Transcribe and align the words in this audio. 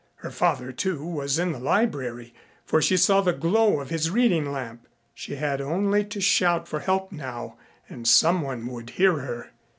Her 0.15 0.31
father, 0.31 0.71
too, 0.71 1.05
was 1.05 1.37
in 1.37 1.51
the 1.51 1.59
library, 1.59 2.33
for 2.65 2.81
she 2.81 2.97
saw 2.97 3.21
the 3.21 3.33
glow 3.33 3.79
of 3.81 3.91
his 3.91 4.09
reading 4.09 4.51
lamp. 4.51 4.87
She 5.13 5.35
had 5.35 5.61
only 5.61 6.03
to 6.05 6.19
shout 6.19 6.67
for 6.67 6.79
help 6.79 7.11
now 7.11 7.55
and 7.87 8.07
someone 8.07 8.65
would 8.65 8.89
hear 8.89 9.19
her. 9.19 9.51